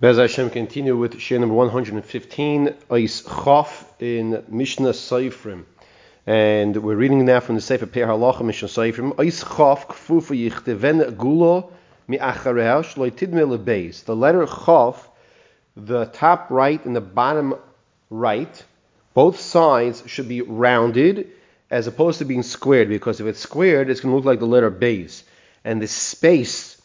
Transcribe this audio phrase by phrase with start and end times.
[0.00, 5.66] Bez Hashem continue with Shir number 115, Ois Chof in Mishnah Seifrim.
[6.26, 9.14] And we're reading now from the Sefer Peir Halacha Mishnah Seifrim.
[9.14, 11.70] Ois Chof kfufa yichteven gulo
[12.08, 14.04] mi achareh shloi tidme lebeis.
[14.04, 14.96] The letter Chof,
[15.76, 17.54] the top right and the bottom
[18.10, 18.64] right,
[19.14, 21.30] both sides should be rounded
[21.70, 24.46] as opposed to being squared because if it's squared, it's going to look like the
[24.46, 25.22] letter Beis.
[25.62, 26.82] And the space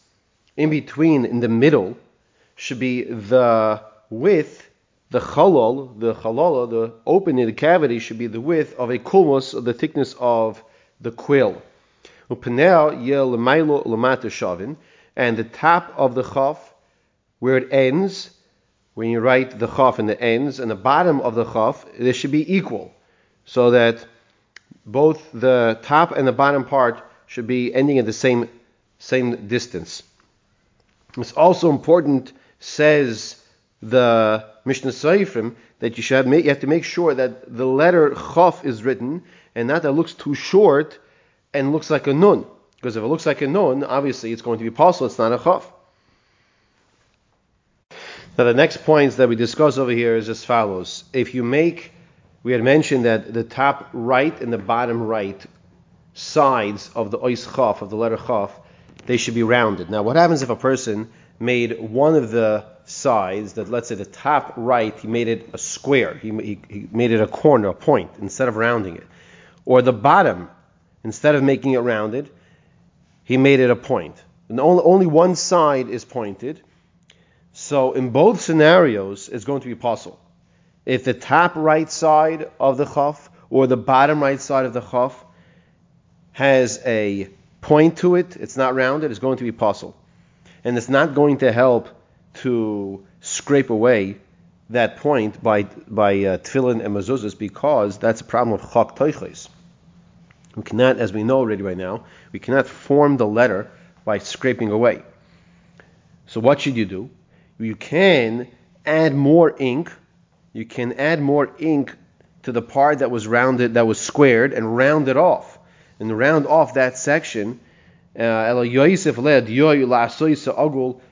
[0.56, 1.96] in between, in the middle,
[2.60, 4.68] should be the width,
[5.08, 9.52] the chalol, the chalola, the opening, the cavity should be the width of a kulmus,
[9.64, 10.62] the thickness of
[11.00, 11.62] the quill.
[12.28, 12.38] And
[15.36, 16.74] the top of the chaf,
[17.38, 18.30] where it ends,
[18.92, 22.12] when you write the chaf and the ends, and the bottom of the chaf, they
[22.12, 22.92] should be equal,
[23.46, 24.06] so that
[24.84, 28.50] both the top and the bottom part should be ending at the same
[28.98, 30.02] same distance.
[31.16, 33.42] It's also important says
[33.82, 38.14] the Mishnah Seifrim that you should have, you have to make sure that the letter
[38.14, 39.22] Chaf is written
[39.54, 40.98] and not that it looks too short
[41.52, 42.46] and looks like a nun.
[42.76, 45.32] Because if it looks like a nun, obviously it's going to be pasul, it's not
[45.32, 45.70] a Chaf.
[48.38, 51.04] Now the next points that we discuss over here is as follows.
[51.12, 51.92] If you make,
[52.42, 55.40] we had mentioned that the top right and the bottom right
[56.14, 58.58] sides of the ois chaf, of the letter chaf,
[59.06, 59.90] they should be rounded.
[59.90, 64.04] Now what happens if a person made one of the sides, that let's say the
[64.04, 66.14] top right, he made it a square.
[66.14, 69.06] He, he, he, made it a corner, a point, instead of rounding it.
[69.64, 70.50] Or the bottom,
[71.02, 72.30] instead of making it rounded,
[73.24, 74.22] he made it a point.
[74.48, 76.60] And only, only one side is pointed.
[77.52, 80.18] So in both scenarios, it's going to be pasul.
[80.84, 84.80] If the top right side of the chaf or the bottom right side of the
[84.80, 85.24] chaf
[86.32, 87.28] has a
[87.60, 89.94] point to it, it's not rounded, it's going to be pasul
[90.64, 91.88] and it's not going to help
[92.34, 94.16] to scrape away
[94.70, 99.48] that point by by uh, tefillin and mezuzahs because that's a problem of chak toiches.
[100.56, 103.70] We cannot, as we know already right now, we cannot form the letter
[104.04, 105.02] by scraping away.
[106.26, 107.10] So what should you do?
[107.58, 108.48] You can
[108.84, 109.92] add more ink.
[110.52, 111.94] You can add more ink
[112.42, 115.58] to the part that was rounded, that was squared, and round it off.
[116.00, 117.60] And round off that section
[118.18, 118.22] uh,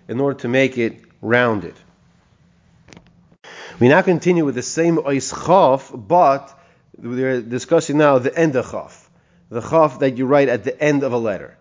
[0.09, 1.75] in order to make it rounded.
[3.79, 6.53] We now continue with the same ois chaf, but
[6.99, 9.09] we're discussing now the end of chaf,
[9.51, 11.57] the chaf that you write at the end of a letter.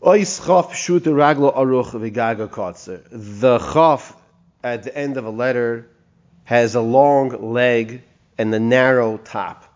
[0.00, 3.02] Ois chaf shuta raglo aruch v'gaga kotzer.
[3.10, 4.16] The chaf
[4.62, 5.88] at the end of a letter
[6.44, 8.02] has a long leg
[8.38, 9.71] and a narrow top.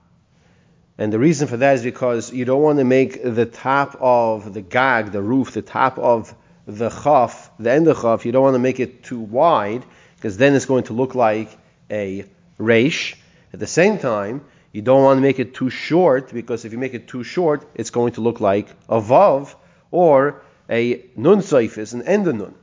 [0.98, 4.54] And the reason for that is because you don't want to make the top of
[4.54, 6.34] the gag, the roof, the top of
[6.66, 9.84] the chaf, the end of chaf, you don't want to make it too wide,
[10.16, 11.56] because then it's going to look like
[11.90, 12.24] a
[12.58, 13.14] reish.
[13.52, 16.78] At the same time, you don't want to make it too short, because if you
[16.78, 19.54] make it too short, it's going to look like a vav,
[19.90, 22.54] or a nun seifis, an end of nun.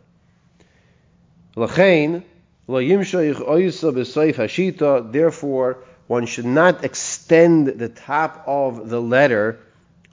[5.11, 5.77] Therefore,
[6.07, 9.59] one should not extend the top of the letter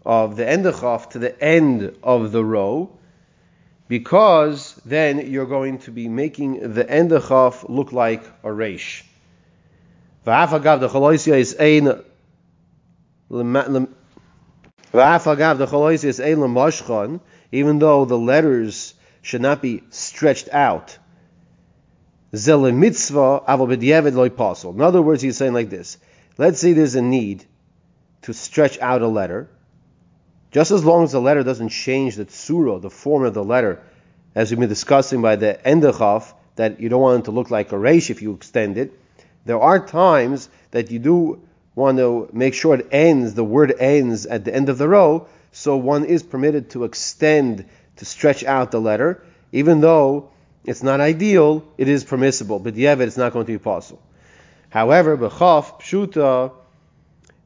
[0.04, 2.90] of the endachaf to the end of the row,
[3.88, 9.04] because then you're going to be making the endachaf look like a resh.
[17.52, 20.98] Even though the letters should not be stretched out
[22.34, 24.74] Zele mitzvah aval b'diavad loy pasul.
[24.74, 25.98] In other words, he's saying like this.
[26.38, 27.44] Let's say there's a need
[28.22, 29.48] to stretch out a letter.
[30.52, 33.80] Just as long as the letter doesn't change the tsura, the form of the letter,
[34.34, 37.72] as we've been discussing by the endachaf, that you don't want it to look like
[37.72, 38.92] a resh if you extend it.
[39.44, 41.42] There are times that you do
[41.74, 45.26] want to make sure it ends, the word ends at the end of the row,
[45.52, 47.64] so one is permitted to extend,
[47.96, 50.30] to stretch out the letter, even though
[50.64, 54.02] it's not ideal, it is permissible, but Yevet it's not going to be possible.
[54.68, 56.52] However, b'chaf pshuta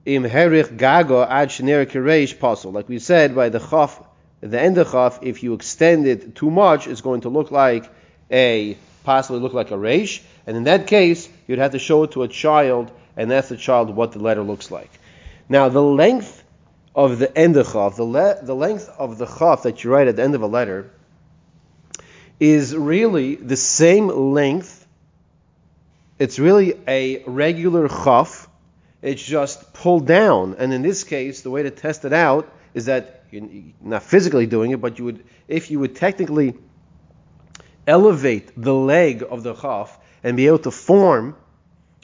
[0.05, 2.73] im herich gago ad kireish pasul.
[2.73, 4.03] Like we said, by the chaf,
[4.41, 7.91] the end of chaf, if you extend it too much, it's going to look like
[8.31, 12.13] a possibly look like a reish, and in that case, you'd have to show it
[12.13, 14.91] to a child and ask the child what the letter looks like.
[15.49, 16.43] Now, the length
[16.95, 20.09] of the end of chaf, the, le- the length of the chaf that you write
[20.09, 20.91] at the end of a letter
[22.41, 24.87] is really the same length.
[26.19, 28.49] It's really a regular chaf.
[29.03, 30.57] It's just pulled down.
[30.59, 33.49] And in this case, the way to test it out is that you're
[33.81, 36.55] not physically doing it, but you would, if you would technically
[37.87, 41.37] elevate the leg of the chaf and be able to form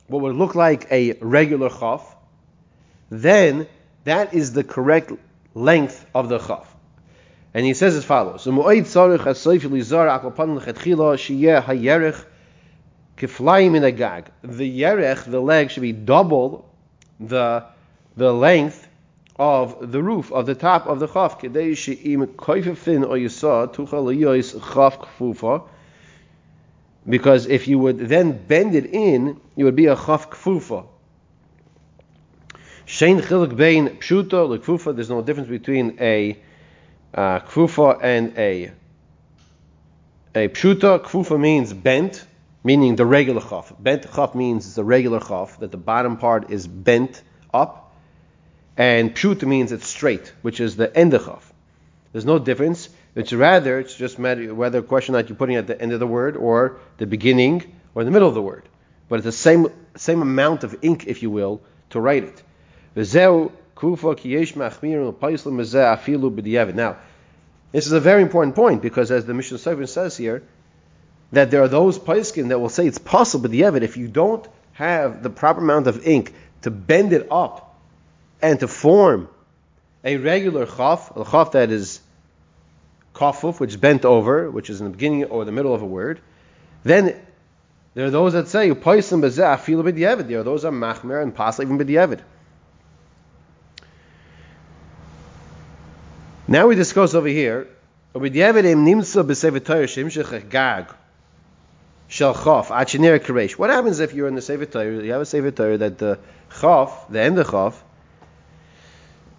[0.06, 2.16] what would look like a regular chaf,
[3.10, 3.66] then
[4.04, 5.12] that is the correct
[5.54, 6.69] length of the chaf.
[7.52, 8.84] And he says as follows: The yerech,
[15.30, 16.68] the leg, should be double
[17.18, 17.64] the
[18.16, 18.88] the length
[19.36, 21.40] of the roof of the top of the chaf.
[27.08, 30.86] Because if you would then bend it in, it would be a chaf kfufa.
[32.86, 33.98] Shein chilik bein.
[34.94, 36.36] There's no difference between a
[37.14, 37.40] uh,
[38.02, 38.72] and a
[40.34, 41.00] a pshuta.
[41.00, 42.24] Kfufa means bent,
[42.62, 43.72] meaning the regular chaf.
[43.78, 47.22] Bent chaf means the regular chaf that the bottom part is bent
[47.52, 47.94] up,
[48.76, 51.52] and pshuta means it's straight, which is the end of chaf.
[52.12, 52.88] There's no difference.
[53.14, 56.00] It's rather it's just matter whether a question that you're putting at the end of
[56.00, 58.68] the word or the beginning or the middle of the word.
[59.08, 59.66] But it's the same
[59.96, 61.60] same amount of ink, if you will,
[61.90, 62.42] to write it.
[63.82, 63.88] Now,
[67.72, 70.42] this is a very important point because, as the Mishnah Sefer says here,
[71.32, 75.22] that there are those paiskin that will say it's pasul b'diavad if you don't have
[75.22, 77.78] the proper amount of ink to bend it up
[78.42, 79.28] and to form
[80.04, 82.00] a regular chaf, a chaf that is
[83.14, 85.86] kafuf, which is bent over, which is in the beginning or the middle of a
[85.86, 86.20] word,
[86.82, 87.14] then
[87.94, 88.70] there are those that say.
[88.70, 89.48] There are those that
[90.68, 92.20] are machmer and possibly even b'diavad.
[96.50, 97.68] Now we discuss over here,
[98.12, 98.22] what
[103.70, 106.18] happens if you're in the Sefer Torah, you have a Sefer Torah that the
[106.60, 107.80] chaf, the end of chaf,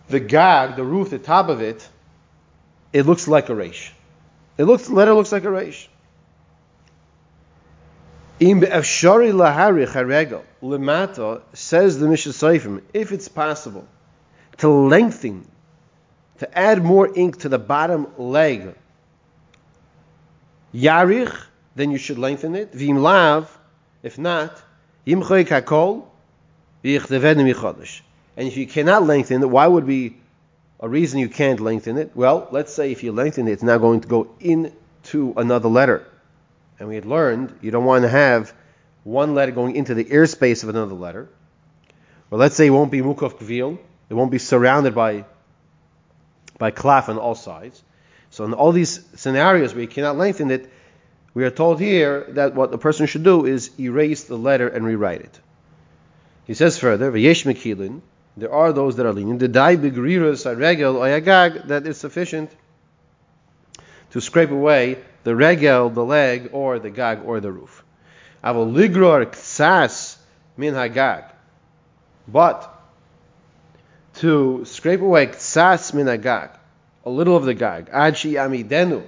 [0.07, 1.85] the gag, the roof, the top of it,
[2.93, 3.89] it looks like a reish.
[4.57, 5.87] It looks, letter looks like a reish.
[11.51, 13.85] says the Mishnah Seifrim, if it's possible
[14.59, 15.45] to lengthen
[16.41, 18.73] to add more ink to the bottom leg,
[20.73, 21.35] yarich,
[21.75, 22.73] then you should lengthen it.
[22.73, 23.55] Vim lav,
[24.01, 24.59] if not,
[25.05, 26.07] yimchoy kakol,
[26.83, 30.17] and if you cannot lengthen it, why would be
[30.79, 32.09] a reason you can't lengthen it?
[32.15, 36.07] Well, let's say if you lengthen it, it's now going to go into another letter.
[36.79, 38.51] And we had learned you don't want to have
[39.03, 41.29] one letter going into the airspace of another letter.
[42.31, 43.77] Well, let's say it won't be mukaf kvil,
[44.09, 45.25] it won't be surrounded by
[46.61, 47.81] by klaf on all sides.
[48.29, 50.71] So in all these scenarios where you cannot lengthen it,
[51.33, 54.85] we are told here that what the person should do is erase the letter and
[54.85, 55.39] rewrite it.
[56.45, 58.01] He says further, V'yesh
[58.37, 59.39] there are those that are lenient.
[59.39, 62.51] The dai begriras regel oyagag that is sufficient
[64.11, 67.83] to scrape away the regel, the leg, or the gag, or the roof.
[68.43, 70.17] Avol ligror ksas
[70.57, 71.31] min hagag.
[72.27, 72.70] But
[74.15, 76.51] to scrape away ksas min agag,
[77.05, 79.03] a little of the gag, adshi amidenu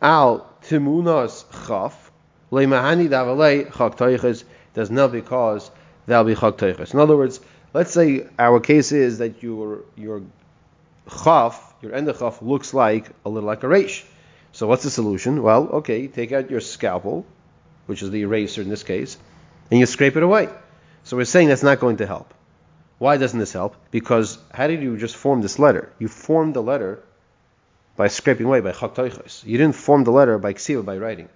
[0.00, 2.10] al timunos chaf,
[2.50, 4.44] leimahani davalei chak toiches,
[4.74, 5.70] does not because
[6.06, 6.94] that'll be chak toiches.
[6.94, 7.40] In other words,
[7.72, 10.22] let's say our case is that your your
[11.24, 14.04] chaf, your end of chaf, looks like a little like a reish.
[14.52, 15.42] So what's the solution?
[15.42, 17.24] Well, okay, take out your scalpel,
[17.86, 19.16] which is the eraser in this case,
[19.70, 20.48] and you scrape it away.
[21.04, 22.34] So we're saying that's not going to help.
[23.02, 23.74] Why doesn't this help?
[23.90, 25.92] Because how did you just form this letter?
[25.98, 27.02] You formed the letter
[27.96, 28.96] by scraping away, by chak
[29.44, 31.28] You didn't form the letter by ksiva, by writing.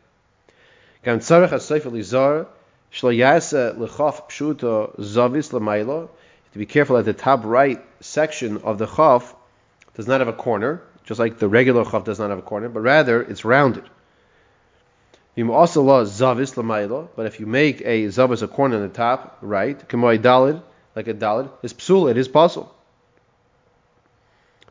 [1.03, 1.19] To
[6.57, 9.35] be careful that the top right section of the chaf
[9.97, 12.69] does not have a corner, just like the regular chaf does not have a corner,
[12.69, 13.83] but rather it's rounded.
[15.35, 18.89] You also law zavis lamaylo, but if you make a zavis a corner on the
[18.89, 20.63] top right, kamoy dalid,
[20.97, 22.69] like a dalid, is psul, it is pasul.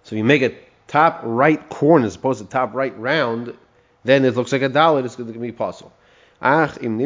[0.03, 0.53] So if you make a
[0.88, 3.55] top right corner as opposed to top right round,
[4.03, 5.91] then it looks like a dalid, it's going to be pasul.
[6.41, 7.00] Ach im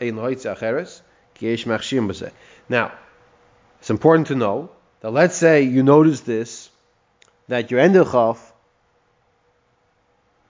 [0.00, 1.02] ein loitzi acheres
[1.34, 2.32] ki machshim.
[2.68, 2.92] Now,
[3.78, 4.70] it's important to know
[5.00, 6.68] that let's say you notice this,
[7.48, 8.38] that your endelchaf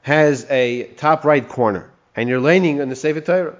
[0.03, 3.57] has a top right corner, and you're leaning on the Sefer.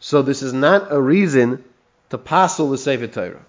[0.00, 1.64] So this is not a reason
[2.10, 3.44] to passel the Sefer Torah.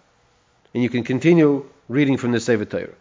[0.73, 2.93] And you can continue reading from the Sefer Torah.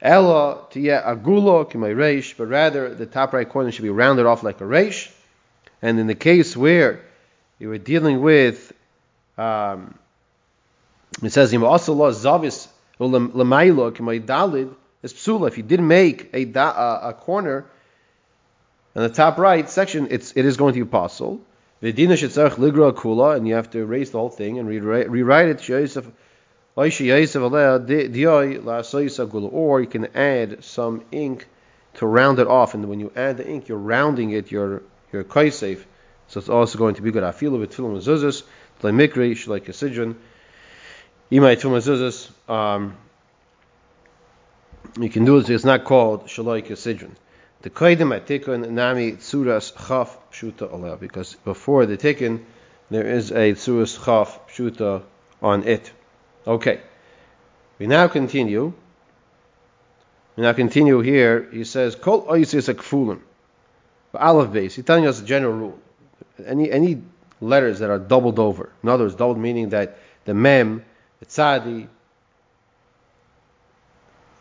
[0.00, 4.60] Ella tiya agulo kimay but rather the top right corner should be rounded off like
[4.60, 5.10] a reish.
[5.82, 7.00] And in the case where
[7.58, 8.72] you were dealing with,
[9.36, 9.98] um,
[11.22, 12.68] it says also lost zavis
[13.00, 15.48] lemailo kimay dalid is psula.
[15.48, 17.66] If you didn't make a, a corner
[18.94, 21.40] On the top right section, it's it is going to be pasul.
[21.82, 25.06] V'dina shetzarch ligra kula, and you have to erase the whole thing and rewrite,
[25.48, 25.70] it.
[29.52, 31.46] Or you can add some ink
[31.94, 34.50] to round it off, and when you add the ink, you're rounding it.
[34.50, 34.82] Your
[35.12, 35.84] your kaisef,
[36.26, 37.22] so it's also going to be good.
[37.22, 38.42] I feel it tefillin mezuzas,
[38.82, 40.16] like mikri, like a sidron.
[41.30, 42.30] Imay tefillin mezuzas.
[42.52, 42.96] Um,
[44.98, 45.48] you can do it.
[45.48, 47.12] It's not called shaloi kesidron.
[47.62, 52.44] The koidim atikun nami tsuras chaf pshuta aleh because before the tikkun
[52.88, 55.02] there is a tsuras chaf pshuta
[55.42, 55.90] on it.
[56.46, 56.80] Okay,
[57.78, 58.72] we now continue.
[60.36, 61.48] We now continue here.
[61.50, 63.20] He says kol oisis akfulim,
[64.14, 64.76] aleph base.
[64.76, 65.78] He's telling us a general rule.
[66.46, 67.02] Any any
[67.40, 68.70] letters that are doubled over.
[68.84, 70.84] In other words, doubled meaning that the mem,
[71.18, 71.88] the tzadi,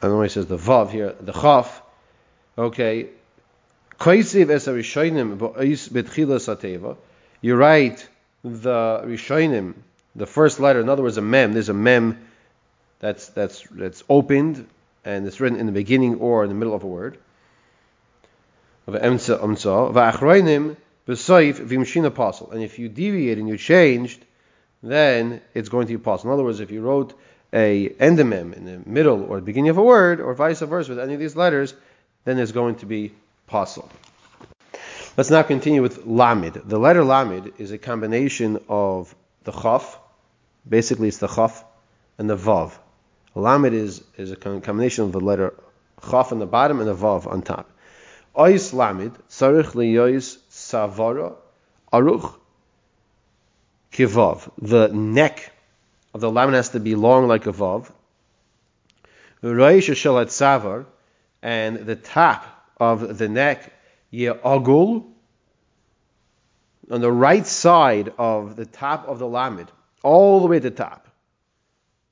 [0.04, 1.82] I know he says the vav here, the chaf
[2.58, 3.10] Okay.
[4.00, 6.98] Koisiv es rishonim betchilas ateva.
[7.42, 8.08] You write
[8.44, 9.74] the rishonim,
[10.16, 10.82] the first letter.
[10.82, 11.54] In other words, a mem.
[11.54, 12.18] There's a mem
[13.00, 14.68] that's that's that's opened
[15.06, 17.18] and it's written in the beginning or in the middle of a word.
[18.88, 22.52] Of emtza umtza va'achroinim b'soif v'imshin apostle.
[22.52, 24.24] And if you deviate and you changed,
[24.82, 26.26] then it's going to be pasul.
[26.26, 27.14] In other words, if you wrote
[27.54, 31.00] a endemem in the middle or the beginning of a word, or vice versa with
[31.00, 31.74] any of these letters,
[32.28, 33.14] then there's going to be
[33.50, 33.90] pasul.
[35.16, 36.68] Let's now continue with lamid.
[36.68, 39.16] The letter lamid is a combination of
[39.46, 39.98] the chaf,
[40.68, 41.64] basically it's the chaf,
[42.18, 42.74] and the vav.
[43.34, 45.54] Lamid is, is a combination of the letter
[46.04, 47.72] chaf on the bottom and the vav on top.
[48.36, 51.34] Ois lamid, sarich liyois savara,
[51.94, 52.34] aruch,
[53.94, 54.52] kivav.
[54.62, 55.54] The neck
[56.14, 57.90] of the lamid has to be long like a vav.
[59.42, 60.88] Reish shalat savar,
[61.42, 62.46] and the top
[62.78, 63.74] of the neck,
[64.14, 65.06] agul,
[66.90, 69.68] on the right side of the top of the lamid,
[70.04, 71.08] all the way to the top.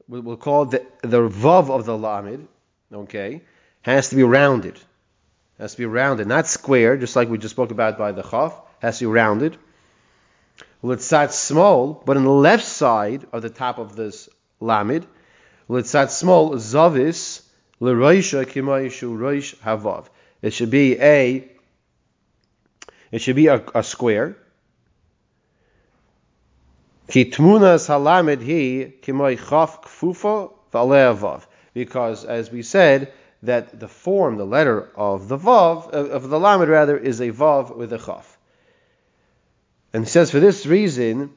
[0.08, 2.46] We'll call the the vav of the lamid,
[2.94, 3.42] okay,
[3.82, 4.80] has to be rounded.
[5.58, 8.60] Has to be rounded, not square, just like we just spoke about by the chaf.
[8.80, 9.58] Has to be rounded.
[10.84, 14.30] That small, but on the left side of the top of this
[14.62, 15.06] lamid,
[15.68, 15.96] well, it's
[17.80, 20.08] that small zavis havav.
[20.42, 21.50] It should be a
[23.12, 24.38] it should be a, a square.
[27.08, 31.48] Hi kimay chaf.
[31.74, 33.14] Because as we said,
[33.44, 37.76] that the form, the letter of the vav, of the lamed rather, is a vav
[37.76, 38.38] with a chaf.
[39.94, 41.32] And he says for this reason,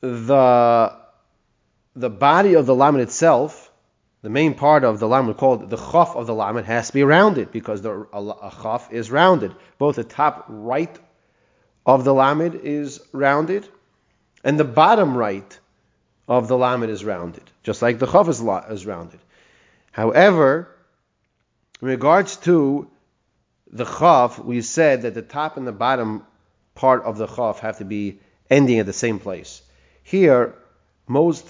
[0.00, 0.96] the
[1.96, 3.63] the body of the lamed itself
[4.24, 6.94] the main part of the lam called the chaf of the lam, it has to
[6.94, 9.54] be rounded because the a, chaf is rounded.
[9.76, 10.98] Both the top right
[11.84, 13.68] of the lamed is rounded,
[14.42, 15.58] and the bottom right
[16.26, 18.40] of the lamed is rounded, just like the chaf is,
[18.70, 19.20] is rounded.
[19.92, 20.74] However,
[21.82, 22.88] in regards to
[23.72, 26.24] the chaf, we said that the top and the bottom
[26.74, 29.60] part of the chaf have to be ending at the same place.
[30.02, 30.54] Here,
[31.06, 31.44] most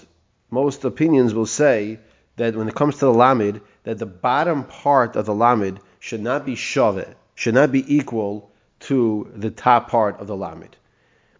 [0.50, 2.00] most opinions will say
[2.36, 6.20] that when it comes to the lamid, that the bottom part of the lamid should
[6.20, 8.50] not be shove, should not be equal
[8.80, 10.72] to the top part of the lamid.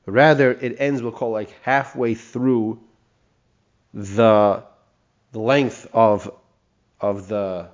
[0.05, 2.81] But rather, it ends, we'll call like halfway through
[3.93, 4.63] the
[5.33, 6.31] the length of
[7.01, 7.69] of the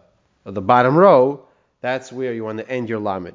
[0.45, 1.47] of the bottom row.
[1.81, 3.35] That's where you want to end your lamid.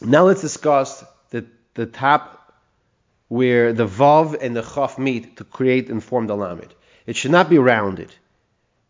[0.00, 2.54] Now let's discuss the the top
[3.28, 6.70] where the vav and the chaf meet to create and form the lamid.
[7.06, 8.14] It should not be rounded.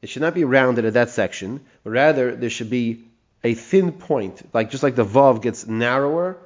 [0.03, 3.05] It should not be rounded at that section, but rather there should be
[3.43, 6.37] a thin point, like just like the vav gets narrower,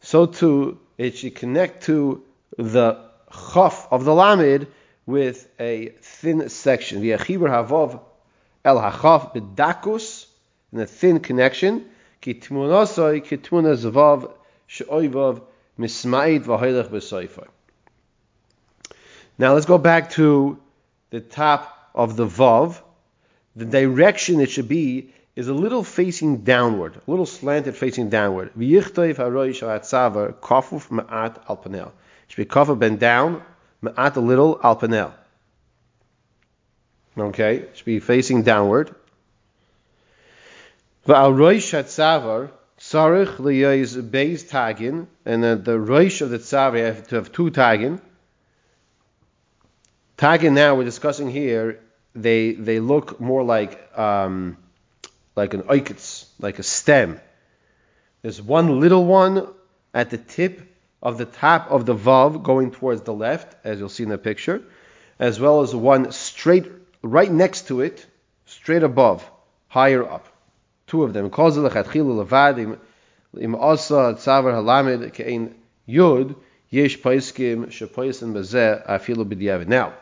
[0.00, 2.24] so too it should connect to
[2.56, 2.98] the
[3.32, 4.66] chaf of the lamid
[5.06, 7.00] with a thin section.
[7.00, 8.00] The achibur havav
[8.64, 10.26] el hachaf bedakus
[10.72, 11.86] in a thin connection.
[15.76, 16.46] Misma'id.
[19.36, 20.58] Now let's go back to
[21.14, 22.80] the top of the vav,
[23.54, 28.52] the direction it should be is a little facing downward, a little slanted facing downward.
[28.54, 28.72] Panel.
[32.26, 33.42] Should be kafuf bend down,
[33.80, 35.14] ma'at a little al panel.
[37.16, 38.92] Okay, should be facing downward.
[41.06, 47.14] V'al roish ha'atzavar sarich liyoiz beis tagin, and the roish of the tzavar have to
[47.14, 48.00] have two tagin.
[50.16, 51.80] Tagin now we're discussing here,
[52.14, 54.56] they they look more like um,
[55.34, 57.20] like an oikitz, like a stem.
[58.22, 59.48] There's one little one
[59.92, 60.62] at the tip
[61.02, 64.18] of the top of the vav going towards the left, as you'll see in the
[64.18, 64.62] picture,
[65.18, 66.70] as well as one straight
[67.02, 68.06] right next to it,
[68.46, 69.28] straight above,
[69.68, 70.28] higher up.
[70.86, 71.28] Two of them.
[79.68, 79.94] Now,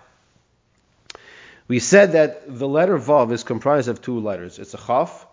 [1.69, 4.59] we said that the letter vav is comprised of two letters.
[4.59, 5.27] It's a chaf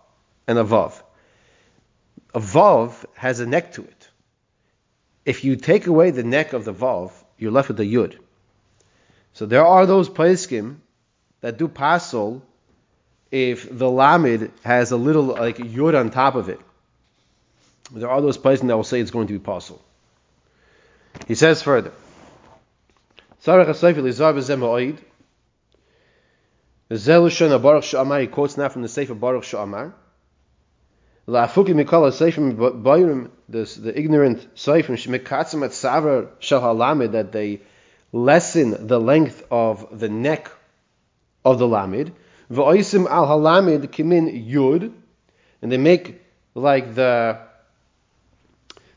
[0.46, 1.00] and a vav.
[2.34, 4.08] A vav has a neck to it.
[5.24, 8.18] If you take away the neck of the vav, you're left with the yud.
[9.32, 10.76] So there are those paiskim
[11.40, 12.42] that do pasol
[13.30, 16.60] if the lamid has a little like yud on top of it.
[17.92, 19.78] There are those paiskim that will say it's going to be pasol.
[21.26, 21.92] He says further.
[26.90, 29.92] Zelushon Baruch Sha'amar, he quotes now from the Sefer Baruch Sha'amar.
[31.28, 37.60] La'afuki mikol Sefer Bayrim, the ignorant Sefer, Shemikatzim at Savar Shal Halamid, that they
[38.12, 40.50] lessen the length of the neck
[41.44, 42.12] of the Lamid.
[42.50, 44.92] V'oisim al Halamid kimin Yud,
[45.62, 46.20] and they make
[46.54, 47.38] like the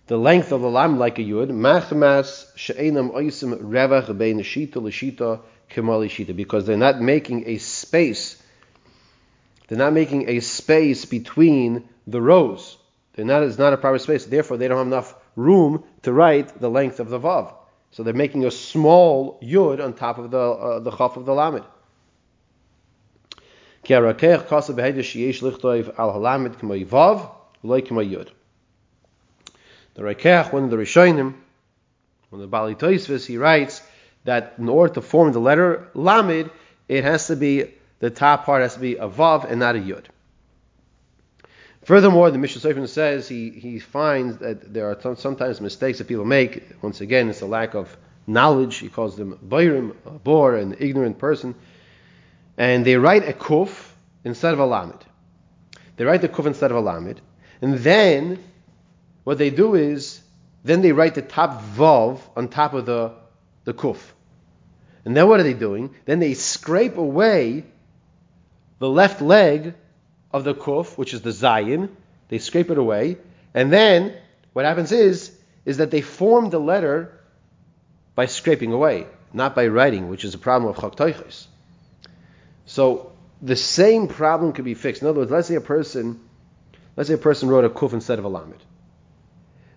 [0.08, 5.40] the length of the lamb like a yud, machmas she'enam oisim revach bein shita l'shita
[5.82, 8.42] shita, because they're not making a space.
[9.68, 12.78] They're not making a space between the rows.
[13.14, 13.44] They're not.
[13.44, 14.26] It's not a proper space.
[14.26, 17.54] Therefore, they don't have enough room to write the length of the vav.
[17.92, 21.34] So they're making a small yud on top of the uh, the chaf of the
[21.34, 21.64] lamed.
[23.86, 23.94] The
[30.02, 31.36] Rokeach, one of the Rishonim,
[32.30, 33.82] one of the Bali Toisvis, he writes
[34.26, 36.50] that in order to form the letter Lamid,
[36.88, 39.80] it has to be, the top part has to be a Vav and not a
[39.80, 40.06] Yud.
[41.84, 46.24] Furthermore, the Mishnah Sefer says he, he finds that there are sometimes mistakes that people
[46.24, 46.64] make.
[46.82, 48.78] Once again, it's a lack of knowledge.
[48.78, 51.56] He calls them Bayrim, a bore, an ignorant person.
[52.58, 53.90] And they write a kuf
[54.24, 55.02] instead of a lamid.
[55.98, 57.18] They write the kuf instead of a lamid.
[57.62, 58.42] And then
[59.26, 60.22] what they do is
[60.64, 63.12] then they write the top vav on top of the,
[63.66, 63.98] the kuf.
[65.06, 65.94] And then what are they doing?
[66.06, 67.66] Then they scrape away
[68.80, 69.74] the left leg
[70.32, 71.90] of the kuf, which is the zayin.
[72.30, 73.18] They scrape it away.
[73.54, 74.16] And then
[74.54, 75.32] what happens is,
[75.66, 77.20] is that they form the letter
[78.16, 81.24] by scraping away, not by writing, which is a problem of chak
[82.66, 83.12] So
[83.42, 85.02] the same problem could be fixed.
[85.02, 86.20] In other words, let's say a person,
[86.96, 88.64] let's say a person wrote a kuf instead of a lamed.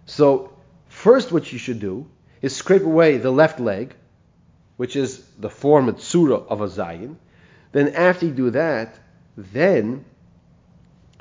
[0.06, 0.52] So,
[0.88, 2.06] first, what you should do
[2.42, 3.94] is scrape away the left leg,
[4.76, 7.16] which is the form of tsura of a zayin.
[7.72, 8.98] Then, after you do that,
[9.36, 10.04] then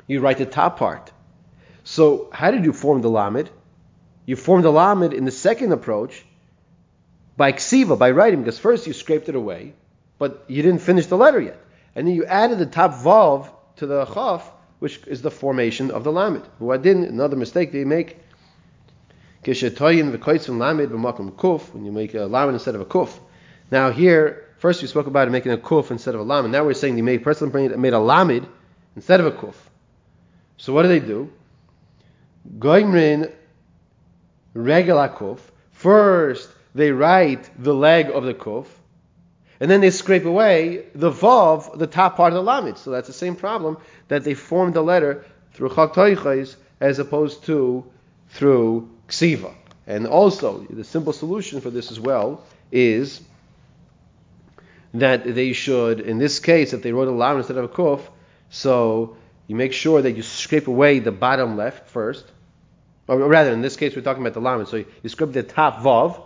[0.06, 1.12] you write the top part.
[1.84, 3.50] So, how did you form the lamed?
[4.24, 6.24] You formed the lamed in the second approach
[7.36, 9.74] by ksiva, by writing, because first you scraped it away,
[10.18, 11.60] but you didn't finish the letter yet.
[11.94, 16.04] And then you added the top vav to the chaf, which is the formation of
[16.04, 16.42] the lamed.
[16.60, 18.18] Muadin, another mistake they make
[19.46, 19.54] when
[21.84, 23.16] you make a lamed instead of a kuf.
[23.70, 26.50] Now here, first we spoke about making a kuf instead of a lamed.
[26.50, 28.46] Now we're saying they made person made a lamed
[28.94, 29.54] instead of a kuf.
[30.56, 31.30] So what do they do?
[32.58, 33.32] Goimrin
[34.54, 35.40] regular kuf.
[35.72, 38.66] First they write the leg of the kuf,
[39.60, 42.78] and then they scrape away the vav, the top part of the lamed.
[42.78, 45.96] So that's the same problem that they formed the letter through chak
[46.80, 47.84] as opposed to
[48.28, 49.54] through ksiva.
[49.86, 53.22] And also, the simple solution for this as well is
[55.00, 58.00] that they should, in this case, if they wrote a lam instead of a kuf,
[58.50, 62.24] so you make sure that you scrape away the bottom left first.
[63.08, 64.66] Or rather, in this case, we're talking about the lam.
[64.66, 66.20] So you scrape the top vav,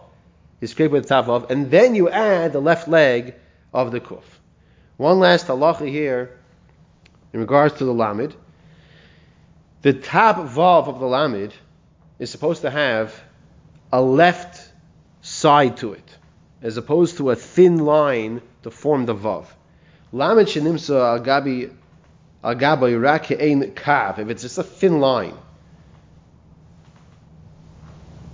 [0.61, 3.35] you scrape with the top vav, and then you add the left leg
[3.73, 4.23] of the kuf.
[4.97, 6.39] One last halacha here
[7.33, 8.35] in regards to the lamid.
[9.83, 11.53] The top vav of the lamid
[12.19, 13.19] is supposed to have
[13.93, 14.71] a left
[15.23, 16.10] side to it,
[16.63, 19.47] as opposed to a thin line to form the vav.
[20.13, 21.73] Lamed shenimsa al gabi
[22.45, 24.19] al gabi ein kav.
[24.19, 25.35] If it's just a thin line,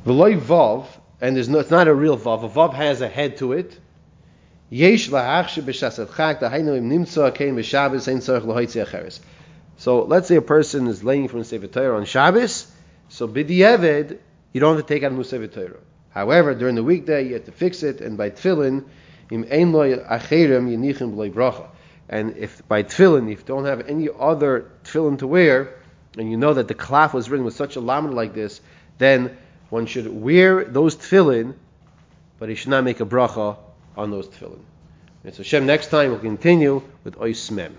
[0.05, 0.87] v'loy vav,
[1.21, 2.45] and there's no, it's not a real vav.
[2.45, 3.79] A vav has a head to it.
[4.71, 9.21] Yesh lahachshe b'shasat chak dahainu im nimsa kein b'shabbos ein tzarich lahoitzi acheres.
[9.77, 12.73] So let's say a person is laying from the Sefer Torah on Shabbos,
[13.09, 14.19] so b'di'eved,
[14.53, 15.79] you don't have to take out Musaf Torah.
[16.17, 18.87] However, during the weekday, you have to fix it, and by tefillin,
[19.31, 21.67] im ein loy acherem yinichim bracha.
[22.09, 25.75] And if by tefillin, if you don't have any other tefillin to wear,
[26.17, 28.63] and you know that the klaf was written with such a lamed like this,
[28.97, 29.37] then
[29.69, 31.53] one should wear those tefillin,
[32.39, 33.59] but he should not make a bracha
[33.95, 34.63] on those tefillin.
[35.23, 37.77] And so Hashem, next time we'll continue with Ois Mem.